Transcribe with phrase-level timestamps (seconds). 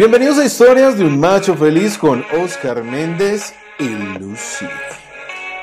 [0.00, 3.86] Bienvenidos a Historias de un Macho Feliz con Oscar Méndez y
[4.18, 4.64] Lucy.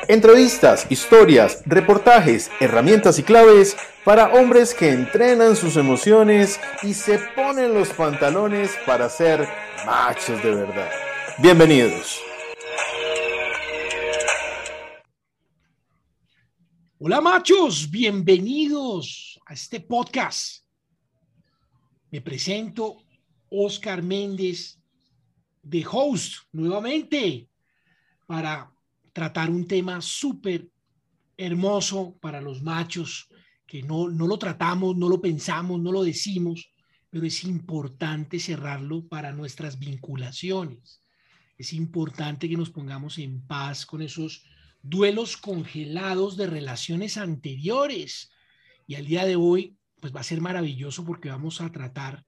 [0.08, 7.74] Entrevistas, historias, reportajes, herramientas y claves para hombres que entrenan sus emociones y se ponen
[7.74, 9.50] los pantalones para ser
[9.88, 10.92] machos de verdad.
[11.40, 12.22] Bienvenidos.
[17.00, 20.64] Hola machos, bienvenidos a este podcast.
[22.12, 23.07] Me presento
[23.50, 24.80] Oscar Méndez
[25.62, 27.50] de host nuevamente
[28.26, 28.72] para
[29.14, 30.70] tratar un tema súper
[31.36, 33.28] hermoso para los machos
[33.66, 36.72] que no, no lo tratamos, no lo pensamos, no lo decimos,
[37.10, 41.02] pero es importante cerrarlo para nuestras vinculaciones.
[41.58, 44.44] Es importante que nos pongamos en paz con esos
[44.82, 48.30] duelos congelados de relaciones anteriores.
[48.86, 52.24] Y al día de hoy, pues va a ser maravilloso porque vamos a tratar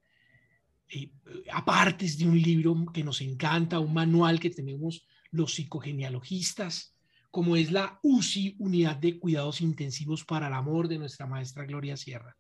[0.89, 1.11] eh,
[1.51, 6.95] apartes de un libro que nos encanta, un manual que tenemos los psicogenealogistas,
[7.31, 11.95] como es la UCI, Unidad de Cuidados Intensivos para el Amor de nuestra maestra Gloria
[11.95, 12.35] Sierra.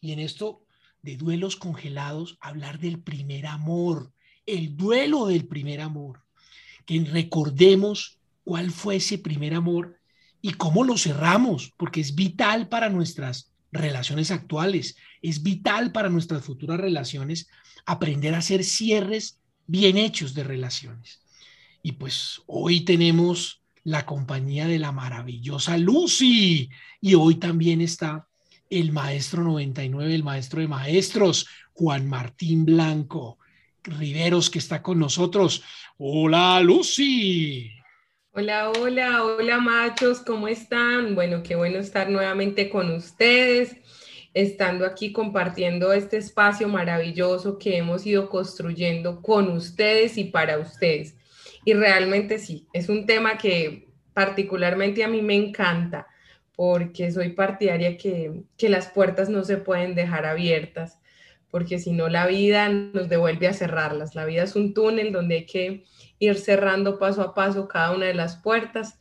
[0.00, 0.62] Y en esto
[1.02, 4.12] de duelos congelados, hablar del primer amor,
[4.44, 6.22] el duelo del primer amor,
[6.84, 9.98] que recordemos cuál fue ese primer amor
[10.42, 16.44] y cómo lo cerramos, porque es vital para nuestras relaciones actuales, es vital para nuestras
[16.44, 17.48] futuras relaciones
[17.84, 21.22] aprender a hacer cierres bien hechos de relaciones.
[21.82, 26.68] Y pues hoy tenemos la compañía de la maravillosa Lucy
[27.00, 28.26] y hoy también está
[28.68, 33.38] el maestro 99, el maestro de maestros, Juan Martín Blanco
[33.84, 35.62] Riveros, que está con nosotros.
[35.98, 37.70] Hola Lucy.
[38.38, 41.14] Hola, hola, hola machos, ¿cómo están?
[41.14, 43.76] Bueno, qué bueno estar nuevamente con ustedes
[44.34, 51.16] estando aquí compartiendo este espacio maravilloso que hemos ido construyendo con ustedes y para ustedes.
[51.64, 56.06] Y realmente sí, es un tema que particularmente a mí me encanta
[56.54, 60.98] porque soy partidaria que, que las puertas no se pueden dejar abiertas,
[61.50, 64.14] porque si no la vida nos devuelve a cerrarlas.
[64.14, 65.84] La vida es un túnel donde hay que
[66.18, 68.98] ir cerrando paso a paso cada una de las puertas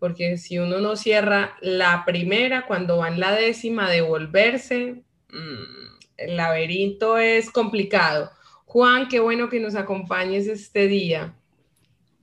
[0.00, 6.36] porque si uno no cierra la primera, cuando va en la décima, devolverse, mm, el
[6.36, 8.32] laberinto es complicado.
[8.64, 11.34] Juan, qué bueno que nos acompañes este día.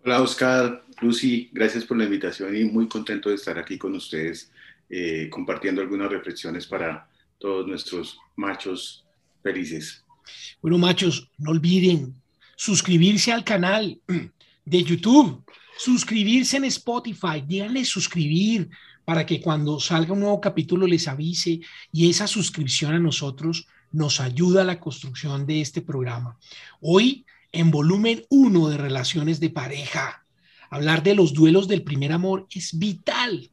[0.04, 4.52] Hola Oscar, Lucy, gracias por la invitación y muy contento de estar aquí con ustedes
[4.90, 7.08] eh, compartiendo algunas reflexiones para
[7.38, 9.07] todos nuestros machos
[9.48, 10.04] felices.
[10.62, 12.14] Bueno, machos, no olviden
[12.56, 14.00] suscribirse al canal
[14.66, 15.44] de YouTube
[15.78, 18.70] suscribirse en Spotify, díganle suscribir
[19.06, 21.62] para que cuando salga un nuevo capítulo les avise
[21.94, 26.38] y esa suscripción a nosotros nos ayuda a la construcción de este programa.
[26.82, 30.26] Hoy, en volumen 1 de relaciones de pareja,
[30.70, 33.50] hablar de los duelos del primer amor es vital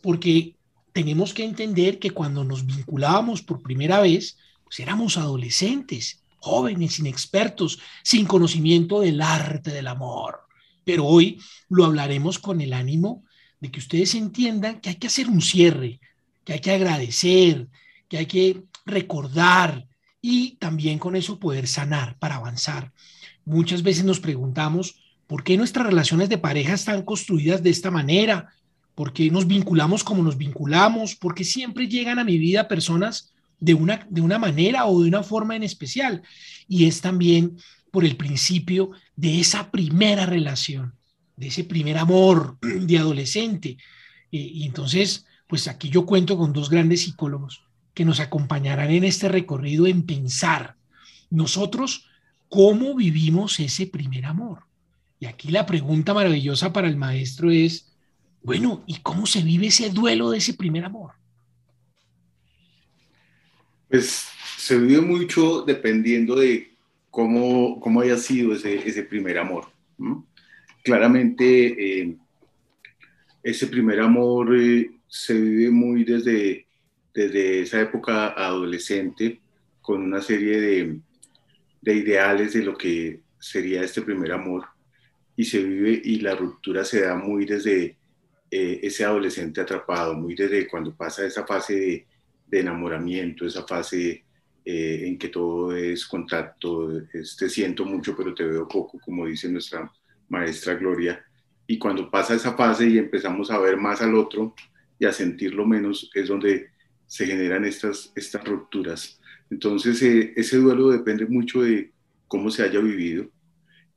[0.00, 0.56] porque
[0.92, 7.78] tenemos que entender que cuando nos vinculábamos por primera vez, pues éramos adolescentes, jóvenes, inexpertos,
[8.02, 10.40] sin conocimiento del arte del amor.
[10.84, 13.24] Pero hoy lo hablaremos con el ánimo
[13.60, 16.00] de que ustedes entiendan que hay que hacer un cierre,
[16.44, 17.68] que hay que agradecer,
[18.08, 19.86] que hay que recordar
[20.20, 22.92] y también con eso poder sanar para avanzar.
[23.44, 28.52] Muchas veces nos preguntamos por qué nuestras relaciones de pareja están construidas de esta manera,
[28.94, 33.74] por qué nos vinculamos como nos vinculamos, porque siempre llegan a mi vida personas de
[33.74, 36.22] una, de una manera o de una forma en especial.
[36.68, 37.56] Y es también
[37.90, 40.94] por el principio de esa primera relación,
[41.36, 43.78] de ese primer amor de adolescente.
[44.30, 47.62] Y, entonces, pues aquí yo cuento con dos grandes psicólogos
[47.94, 50.76] que nos acompañarán en este recorrido en pensar
[51.30, 52.08] nosotros
[52.48, 54.64] cómo vivimos ese primer amor.
[55.20, 57.92] Y aquí la pregunta maravillosa para el maestro es,
[58.42, 61.12] bueno, ¿y cómo se vive ese duelo de ese primer amor?
[63.88, 64.26] Pues
[64.56, 66.72] se vive mucho dependiendo de
[67.10, 69.66] cómo, cómo haya sido ese, ese primer amor.
[70.82, 72.16] Claramente, eh,
[73.42, 76.66] ese primer amor eh, se vive muy desde,
[77.14, 79.40] desde esa época adolescente,
[79.80, 81.00] con una serie de,
[81.82, 84.64] de ideales de lo que sería este primer amor,
[85.36, 87.96] y se vive y la ruptura se da muy desde
[88.50, 92.06] eh, ese adolescente atrapado, muy desde cuando pasa esa fase de,
[92.54, 94.24] de enamoramiento, esa fase
[94.64, 99.48] eh, en que todo es contacto, te siento mucho pero te veo poco, como dice
[99.48, 99.90] nuestra
[100.28, 101.22] maestra Gloria.
[101.66, 104.54] Y cuando pasa esa fase y empezamos a ver más al otro
[104.98, 106.68] y a sentirlo menos, es donde
[107.06, 109.20] se generan estas, estas rupturas.
[109.50, 111.92] Entonces, eh, ese duelo depende mucho de
[112.28, 113.30] cómo se haya vivido,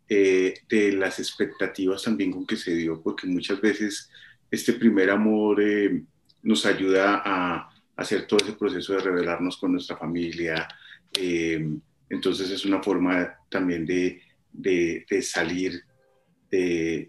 [0.09, 4.09] eh, de las expectativas también con que se dio, porque muchas veces
[4.49, 6.03] este primer amor eh,
[6.41, 10.67] nos ayuda a hacer todo ese proceso de revelarnos con nuestra familia.
[11.13, 11.67] Eh,
[12.09, 14.21] entonces es una forma también de,
[14.53, 15.83] de, salir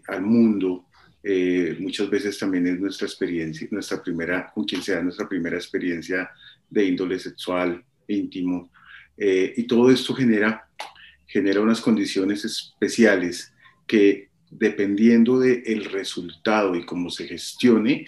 [0.07, 0.87] al mundo.
[1.79, 6.29] muchas veces también es nuestra experiencia, nuestra primera, con quien sea nuestra primera experiencia
[6.69, 8.69] de índole sexual, íntimo.
[9.17, 10.69] y todo esto genera
[11.29, 13.53] genera unas condiciones especiales
[13.87, 18.07] que dependiendo del resultado y cómo se gestione,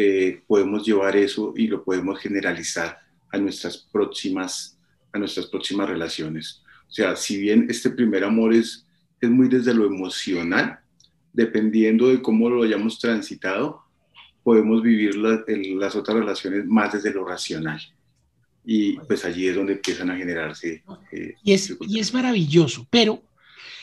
[0.00, 3.00] eh, podemos llevar eso y lo podemos generalizar
[3.32, 4.78] a nuestras próximas,
[5.12, 6.62] a nuestras próximas relaciones.
[6.88, 8.86] O sea, si bien este primer amor es,
[9.20, 10.78] es muy desde lo emocional,
[11.32, 13.82] dependiendo de cómo lo hayamos transitado,
[14.44, 17.80] podemos vivir las otras relaciones más desde lo racional
[18.64, 20.84] y pues allí es donde empiezan a generarse.
[21.10, 23.20] Eh, y, es, y es maravilloso, pero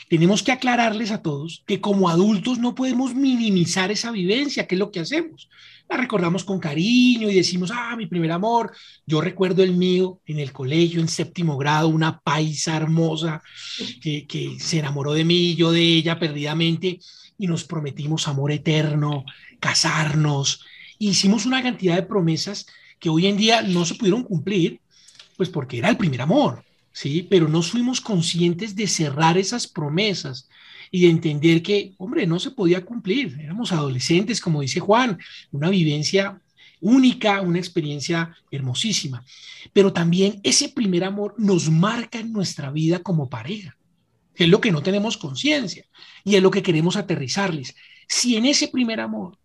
[0.08, 4.78] tenemos que aclararles a todos que como adultos no podemos minimizar esa vivencia, que es
[4.78, 5.48] lo que hacemos.
[5.88, 8.72] La recordamos con cariño y decimos, ah, mi primer amor.
[9.06, 13.42] Yo recuerdo el mío en el colegio, en séptimo grado, una paisa hermosa
[14.02, 16.98] que, se enamoró de mí, yo de ella perdidamente,
[17.38, 19.24] y nos prometimos amor eterno,
[19.60, 20.64] casarnos.
[20.98, 22.66] Hicimos una cantidad de promesas
[22.98, 24.80] que hoy en día no se pudieron cumplir,
[25.36, 26.64] pues porque era el primer amor,
[26.96, 27.26] ¿sí?
[27.28, 30.48] Pero no fuimos conscientes de cerrar esas promesas
[30.90, 33.38] y de entender que, hombre, no se podía cumplir.
[33.38, 35.18] Éramos adolescentes, como dice Juan,
[35.52, 36.40] una vivencia
[36.80, 39.22] única, una experiencia hermosísima.
[39.74, 43.76] Pero también ese primer amor nos marca en nuestra vida como pareja,
[44.34, 45.84] es lo que no tenemos conciencia
[46.24, 47.74] y es lo que queremos aterrizarles.
[48.08, 49.38] Si en ese primer amor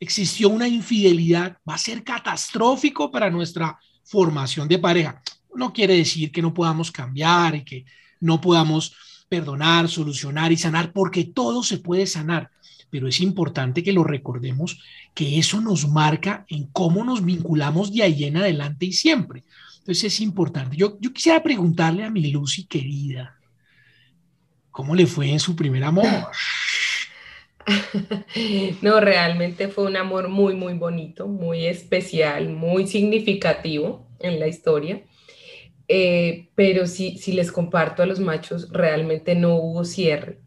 [0.00, 5.22] existió una infidelidad, va a ser catastrófico para nuestra formación de pareja.
[5.54, 7.84] No quiere decir que no podamos cambiar y que
[8.20, 8.94] no podamos
[9.28, 12.50] perdonar, solucionar y sanar, porque todo se puede sanar,
[12.90, 14.80] pero es importante que lo recordemos,
[15.14, 19.44] que eso nos marca en cómo nos vinculamos de ahí en adelante y siempre.
[19.78, 20.76] Entonces es importante.
[20.76, 23.36] Yo, yo quisiera preguntarle a mi Lucy querida,
[24.70, 26.06] ¿cómo le fue en su primer amor?
[28.82, 35.02] No, realmente fue un amor muy, muy bonito, muy especial, muy significativo en la historia.
[35.88, 40.38] Eh, pero si, si les comparto a los machos, realmente no hubo cierre.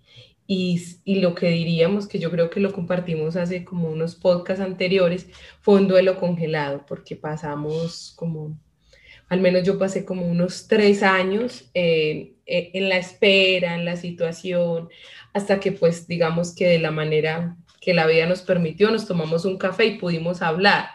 [0.48, 4.64] Y, y, lo que diríamos, que yo creo que lo compartimos hace como unos podcasts
[4.64, 5.28] anteriores,
[5.62, 8.58] fue un duelo congelado, porque pasamos como,
[9.28, 13.98] al menos yo pasé como unos tres años eh, eh, en la espera, en la
[13.98, 14.90] situación,
[15.34, 19.46] hasta que pues digamos que de la manera que la vida nos permitió, nos tomamos
[19.46, 20.90] un café y pudimos hablar.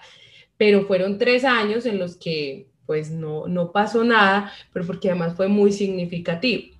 [0.57, 5.35] Pero fueron tres años en los que pues no, no pasó nada, pero porque además
[5.35, 6.77] fue muy significativo.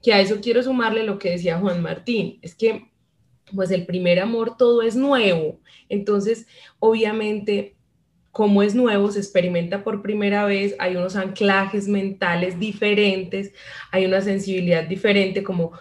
[0.00, 2.88] Que a eso quiero sumarle lo que decía Juan Martín, es que
[3.52, 5.58] pues el primer amor todo es nuevo,
[5.88, 6.46] entonces
[6.78, 7.74] obviamente
[8.30, 13.52] como es nuevo, se experimenta por primera vez, hay unos anclajes mentales diferentes,
[13.90, 15.72] hay una sensibilidad diferente, como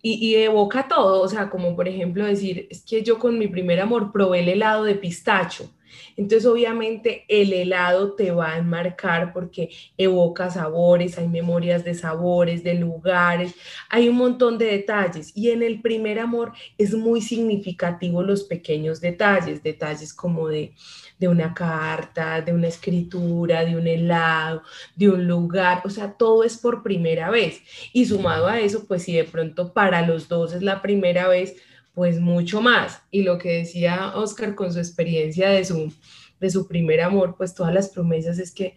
[0.00, 3.78] y, evoca todo, o sea, como por ejemplo decir, es que yo con mi primer
[3.78, 5.70] amor probé el helado de pistacho.
[6.16, 12.62] Entonces, obviamente, el helado te va a enmarcar porque evoca sabores, hay memorias de sabores,
[12.62, 13.54] de lugares,
[13.88, 15.32] hay un montón de detalles.
[15.36, 20.74] Y en el primer amor es muy significativo los pequeños detalles, detalles como de,
[21.18, 24.62] de una carta, de una escritura, de un helado,
[24.94, 27.62] de un lugar, o sea, todo es por primera vez.
[27.92, 31.56] Y sumado a eso, pues si de pronto para los dos es la primera vez,
[31.98, 33.02] pues mucho más.
[33.10, 35.92] Y lo que decía Oscar con su experiencia de su,
[36.38, 38.76] de su primer amor, pues todas las promesas es que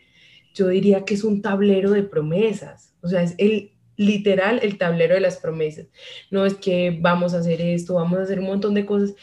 [0.55, 5.13] yo diría que es un tablero de promesas, o sea, es el literal el tablero
[5.13, 5.85] de las promesas.
[6.31, 9.13] No es que vamos a hacer esto, vamos a hacer un montón de cosas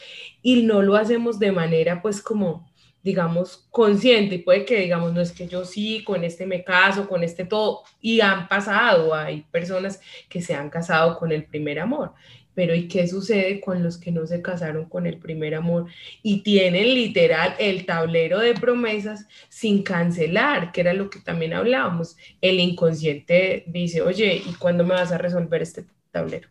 [0.41, 2.69] y no lo hacemos de manera pues como
[3.01, 7.07] digamos, consciente y puede que digamos, no es que yo sí, con este me caso,
[7.07, 11.79] con este todo, y han pasado, hay personas que se han casado con el primer
[11.79, 12.13] amor,
[12.59, 15.85] pero ¿y qué sucede con los que no se casaron con el primer amor
[16.21, 22.17] y tienen literal el tablero de promesas sin cancelar, que era lo que también hablábamos?
[22.41, 26.49] El inconsciente dice, oye, ¿y cuándo me vas a resolver este tablero?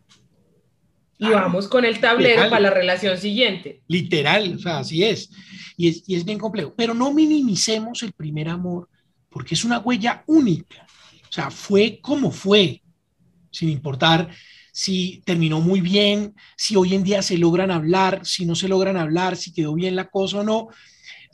[1.19, 3.83] Y ah, vamos con el tablero para la relación siguiente.
[3.87, 5.29] Literal, o sea, así es.
[5.77, 6.03] Y, es.
[6.07, 6.73] y es bien complejo.
[6.75, 8.89] Pero no minimicemos el primer amor,
[9.29, 10.87] porque es una huella única.
[11.29, 12.81] O sea, fue como fue,
[13.51, 14.27] sin importar
[14.79, 18.95] si terminó muy bien, si hoy en día se logran hablar, si no se logran
[18.95, 20.69] hablar, si quedó bien la cosa o no.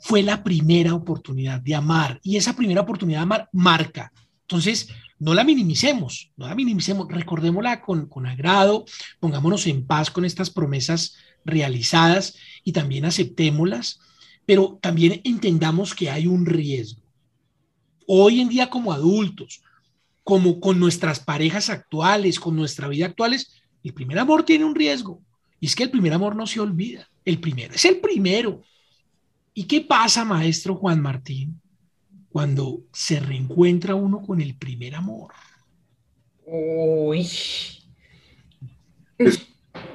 [0.00, 4.12] Fue la primera oportunidad de amar y esa primera oportunidad de amar marca.
[4.40, 4.88] Entonces,
[5.20, 8.84] no la minimicemos, no la minimicemos, recordémosla con, con agrado,
[9.20, 12.34] pongámonos en paz con estas promesas realizadas
[12.64, 14.00] y también aceptémoslas,
[14.44, 17.00] pero también entendamos que hay un riesgo.
[18.08, 19.62] Hoy en día como adultos,
[20.26, 25.22] como con nuestras parejas actuales, con nuestra vida actuales, el primer amor tiene un riesgo.
[25.60, 27.08] Y es que el primer amor no se olvida.
[27.24, 28.60] El primero es el primero.
[29.54, 31.60] ¿Y qué pasa, maestro Juan Martín,
[32.28, 35.32] cuando se reencuentra uno con el primer amor?
[36.44, 37.28] Uy.
[39.16, 39.46] Pues,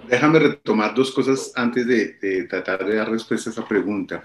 [0.07, 4.23] déjame retomar dos cosas antes de, de, tratar de dar respuesta a esa pregunta.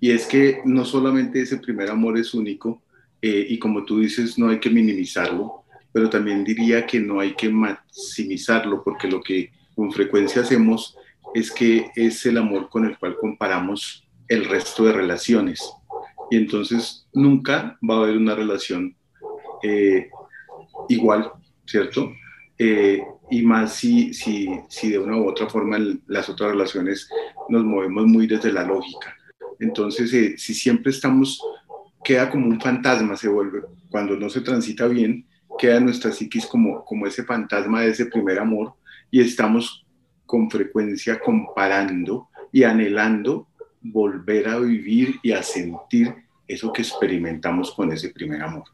[0.00, 2.82] Y es que no solamente ese primer amor es único,
[3.22, 5.62] eh, y como tú dices, no hay que minimizarlo,
[5.92, 10.96] pero también diría que no hay que maximizarlo, porque lo que con frecuencia hacemos
[11.32, 15.62] es que es el amor con el cual comparamos el resto de relaciones.
[16.30, 18.96] Y entonces nunca va a haber una relación
[19.62, 20.08] eh,
[20.88, 21.30] igual,
[21.64, 22.12] ¿cierto?
[22.58, 27.08] Eh, y más si, si, si de una u otra forma las otras relaciones
[27.48, 29.16] nos movemos muy desde la lógica.
[29.60, 30.10] Entonces,
[30.42, 31.40] si siempre estamos
[32.04, 35.26] queda como un fantasma, se vuelve, cuando no se transita bien,
[35.58, 38.74] queda nuestra psiquis como, como ese fantasma de ese primer amor
[39.10, 39.84] y estamos
[40.26, 43.48] con frecuencia comparando y anhelando
[43.80, 46.14] volver a vivir y a sentir
[46.46, 48.64] eso que experimentamos con ese primer amor.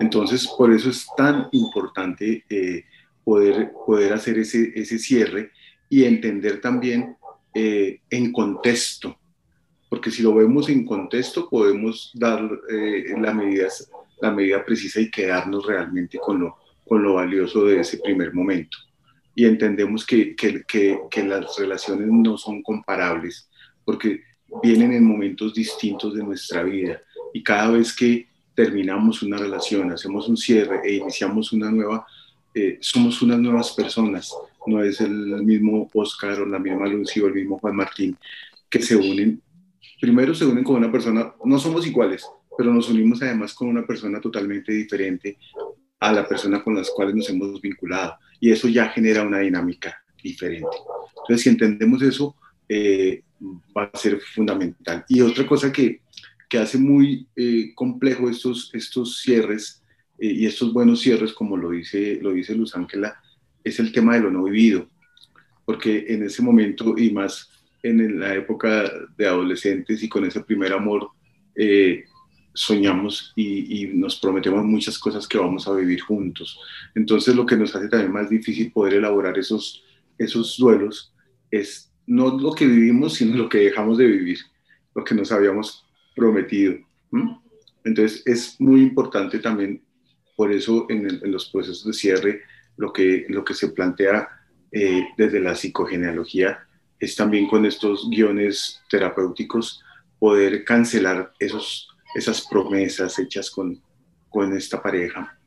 [0.00, 2.84] Entonces, por eso es tan importante eh,
[3.24, 5.52] poder, poder hacer ese, ese cierre
[5.88, 7.16] y entender también
[7.54, 9.18] eh, en contexto
[9.88, 13.68] porque si lo vemos en contexto podemos dar eh, la, medida,
[14.20, 18.76] la medida precisa y quedarnos realmente con lo, con lo valioso de ese primer momento.
[19.34, 23.48] Y entendemos que, que, que, las relaciones no son comparables,
[23.84, 24.22] porque
[24.62, 27.00] vienen en momentos distintos de nuestra vida
[27.32, 32.04] y cada vez que terminamos una relación, hacemos un cierre e iniciamos una nueva,
[32.52, 34.34] eh, somos unas nuevas personas,
[34.66, 38.18] no es el mismo Oscar o la misma Lucy o el mismo Juan Martín
[38.68, 39.40] que se unen
[40.00, 42.24] primero se unen con una persona, no somos iguales,
[42.56, 45.38] pero nos unimos además con una persona totalmente diferente
[46.00, 48.16] a la persona con las cuales nos hemos vinculado.
[48.40, 50.76] Y eso ya genera una dinámica diferente.
[51.22, 52.36] Entonces, si entendemos eso,
[52.68, 53.22] eh,
[53.76, 55.04] va a ser fundamental.
[55.08, 56.02] Y otra cosa que,
[56.48, 59.82] que hace muy eh, complejo estos, estos cierres
[60.18, 63.20] eh, y estos buenos cierres, como lo dice, lo dice Luz Ángela,
[63.64, 64.88] es el tema de lo no vivido.
[65.64, 67.50] Porque en ese momento, y más
[67.82, 71.10] en la época de adolescentes y con ese primer amor
[71.54, 72.04] eh,
[72.52, 76.58] soñamos y, nos prometemos muchas cosas que vamos a vivir juntos.
[76.94, 79.84] Entonces lo que nos hace también más difícil poder elaborar esos,
[80.18, 81.14] esos duelos
[81.50, 84.38] es no lo que vivimos, sino lo que dejamos de vivir,
[84.94, 86.74] lo que nos habíamos prometido.
[87.84, 89.82] Entonces es muy importante también,
[90.36, 92.42] por eso en, los procesos de cierre,
[92.76, 94.28] lo que, lo que se plantea
[94.72, 96.67] eh, desde la psicogenealogía
[97.00, 99.82] es también con estos guiones terapéuticos
[100.18, 103.80] poder cancelar esos, esas promesas hechas con,
[104.28, 105.38] con esta pareja,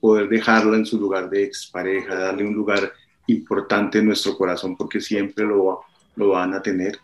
[0.00, 2.92] poder dejarla en su lugar de expareja, darle un lugar
[3.26, 5.80] importante en nuestro corazón porque siempre lo,
[6.16, 6.98] lo van a tener,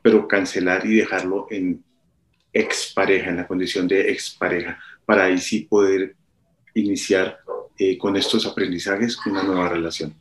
[0.00, 1.84] pero cancelar y dejarlo en
[2.52, 6.16] expareja, en la condición de expareja, para ahí sí poder
[6.74, 7.38] iniciar
[7.78, 10.14] eh, con estos aprendizajes una nueva relación.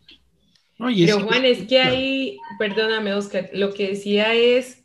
[0.77, 4.83] Pero Juan, es que ahí, perdóname Oscar, lo que decía es,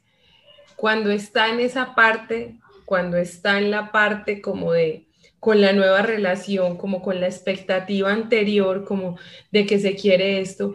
[0.76, 5.06] cuando está en esa parte, cuando está en la parte como de,
[5.40, 9.18] con la nueva relación, como con la expectativa anterior, como
[9.50, 10.74] de que se quiere esto,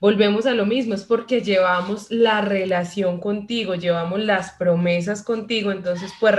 [0.00, 6.12] volvemos a lo mismo, es porque llevamos la relación contigo, llevamos las promesas contigo, entonces
[6.18, 6.34] pues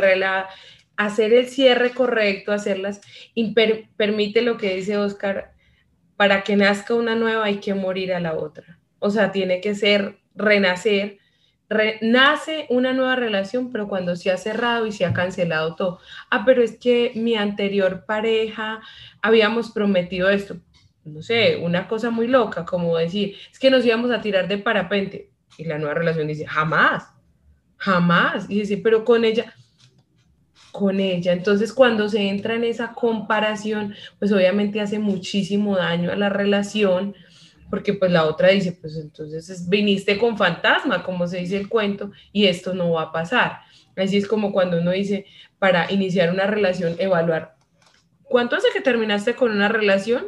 [0.97, 3.01] hacer el cierre correcto, hacerlas,
[3.95, 5.53] permite lo que dice Oscar,
[6.21, 8.77] para que nazca una nueva hay que morir a la otra.
[8.99, 11.17] O sea, tiene que ser renacer.
[11.99, 15.99] nace una nueva relación, pero cuando se ha cerrado y se ha cancelado todo.
[16.29, 18.81] Ah, pero es que mi anterior pareja
[19.23, 20.57] habíamos prometido esto.
[21.05, 24.59] No sé, una cosa muy loca, como decir, es que nos íbamos a tirar de
[24.59, 25.31] parapente.
[25.57, 27.15] Y la nueva relación dice, jamás,
[27.77, 28.47] jamás.
[28.47, 29.55] Y dice, pero con ella,
[30.71, 31.33] con ella.
[31.33, 37.15] Entonces, cuando se entra en esa comparación, pues obviamente hace muchísimo daño a la relación,
[37.69, 42.11] porque pues la otra dice, pues entonces viniste con fantasma, como se dice el cuento,
[42.31, 43.59] y esto no va a pasar.
[43.95, 45.25] Así es como cuando uno dice,
[45.59, 47.55] para iniciar una relación, evaluar,
[48.23, 50.27] ¿cuánto hace que terminaste con una relación?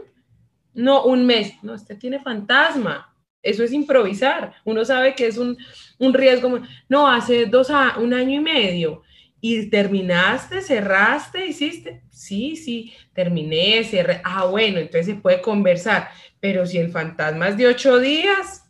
[0.74, 1.54] No, un mes.
[1.62, 3.14] No, este tiene fantasma.
[3.42, 4.54] Eso es improvisar.
[4.64, 5.58] Uno sabe que es un,
[6.00, 6.62] un riesgo.
[6.88, 9.04] No, hace dos a un año y medio
[9.46, 12.02] ¿Y terminaste, cerraste, hiciste?
[12.10, 14.22] Sí, sí, terminé, cerré.
[14.24, 16.08] Ah, bueno, entonces se puede conversar.
[16.40, 18.64] Pero si el fantasma es de ocho días,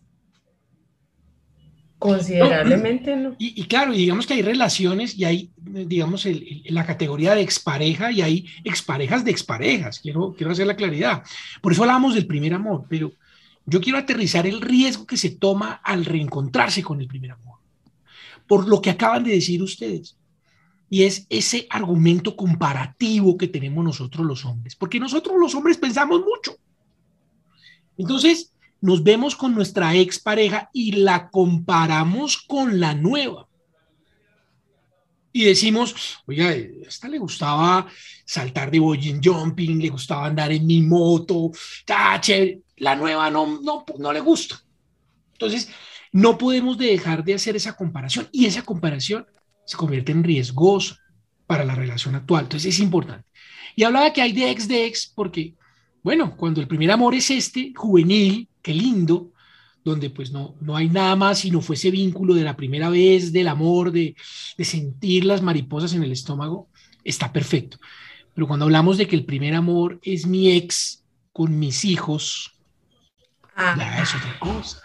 [1.99, 3.35] considerablemente no.
[3.37, 6.27] Y, claro, digamos que hay relaciones y hay, digamos,
[6.65, 9.99] la categoría de expareja y hay exparejas de exparejas.
[9.99, 11.21] Quiero, quiero hacer la claridad.
[11.61, 13.11] Por eso hablamos del primer amor, pero
[13.67, 17.59] yo quiero aterrizar el riesgo que se toma al reencontrarse con el primer amor.
[18.47, 20.17] Por lo que acaban de decir ustedes
[20.93, 26.21] y es ese argumento comparativo que tenemos nosotros los hombres, porque nosotros los hombres pensamos
[26.21, 26.55] mucho.
[27.97, 33.47] Entonces, nos vemos con nuestra expareja y la comparamos con la nueva.
[35.31, 35.95] Y decimos,
[36.27, 37.87] oiga, a esta le gustaba
[38.23, 42.61] saltar de boy jumping, le gustaba andar en mi moto, está chévere.
[42.77, 44.61] La nueva no, no, pues no le gusta.
[45.31, 45.69] Entonces,
[46.11, 48.29] no podemos dejar de hacer esa comparación.
[48.31, 49.25] Y esa comparación
[49.65, 50.95] se convierte en riesgoso
[51.47, 52.45] para la relación actual.
[52.45, 53.25] Entonces es importante.
[53.75, 55.55] Y hablaba que hay de ex de ex porque,
[56.03, 59.31] bueno, cuando el primer amor es este, juvenil, qué lindo,
[59.83, 63.33] donde pues no, no hay nada más sino fue ese vínculo de la primera vez,
[63.33, 64.15] del amor, de,
[64.57, 66.69] de sentir las mariposas en el estómago,
[67.03, 67.77] está perfecto.
[68.33, 72.51] Pero cuando hablamos de que el primer amor es mi ex con mis hijos,
[73.55, 74.81] ya es otra cosa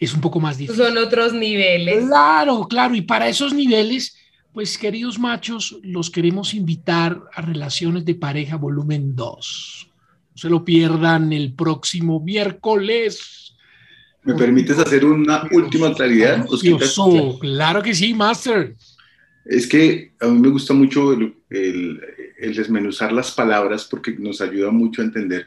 [0.00, 0.82] es un poco más difícil.
[0.82, 2.06] Son otros niveles.
[2.06, 4.16] Claro, claro, y para esos niveles,
[4.52, 9.90] pues queridos machos, los queremos invitar a Relaciones de Pareja volumen 2.
[10.30, 13.54] No se lo pierdan el próximo miércoles.
[14.22, 16.46] ¿Me permites hacer una última claridad?
[17.40, 18.74] claro que sí, Master.
[19.44, 21.34] Es que a mí me gusta mucho el,
[22.38, 25.46] el desmenuzar las palabras porque nos ayuda mucho a entender.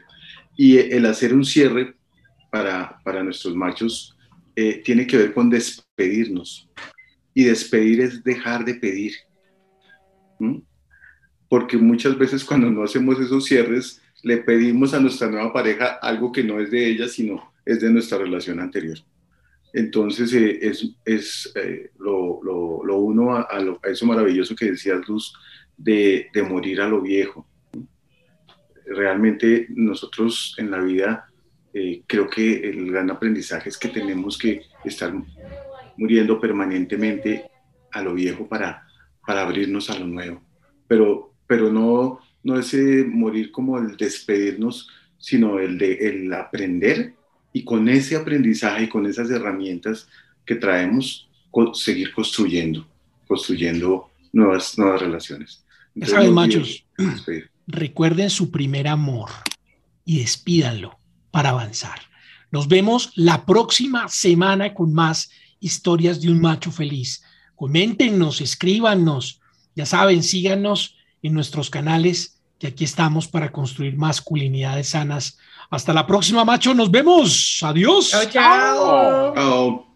[0.56, 1.96] Y el hacer un cierre
[2.50, 4.13] para, para nuestros machos
[4.56, 6.68] eh, tiene que ver con despedirnos.
[7.32, 9.14] Y despedir es dejar de pedir.
[11.48, 16.32] Porque muchas veces cuando no hacemos esos cierres, le pedimos a nuestra nueva pareja algo
[16.32, 18.98] que no es de ella, sino es de nuestra relación anterior.
[19.72, 20.72] Entonces eh,
[21.04, 23.48] es, eh, lo, lo, uno a,
[23.82, 25.34] eso maravilloso que decías, Luz,
[25.76, 27.46] de morir a lo viejo.
[28.86, 31.33] Realmente nosotros en la vida
[31.76, 35.12] eh, creo que el gran aprendizaje es que tenemos que estar
[35.96, 37.50] muriendo permanentemente
[37.90, 38.86] a lo viejo para,
[39.26, 40.40] para abrirnos a lo nuevo.
[40.86, 47.14] Pero, pero no, no ese morir como el despedirnos, sino el de el aprender
[47.52, 50.08] y con ese aprendizaje y con esas herramientas
[50.46, 51.28] que traemos,
[51.72, 52.86] seguir construyendo,
[53.26, 55.64] construyendo nuevas, nuevas relaciones.
[55.96, 56.86] ya saben, machos,
[57.66, 59.30] recuerden su primer amor
[60.04, 60.98] y despídanlo
[61.34, 61.98] para avanzar.
[62.52, 67.24] Nos vemos la próxima semana con más historias de un macho feliz.
[67.56, 69.40] Coméntenos, escríbanos,
[69.74, 70.94] ya saben, síganos
[71.24, 75.36] en nuestros canales, que aquí estamos para construir masculinidades sanas.
[75.70, 76.72] Hasta la próxima, macho.
[76.72, 77.58] Nos vemos.
[77.64, 78.10] Adiós.
[78.30, 79.86] Chao, chao.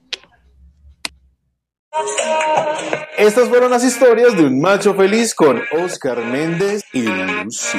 [3.16, 7.78] Estas fueron las historias de un macho feliz con Oscar Méndez y Lucy.